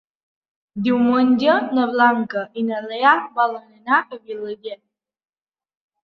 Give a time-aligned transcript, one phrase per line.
[0.85, 4.79] Diumenge na Blanca i na Lea volen anar a Vilaller.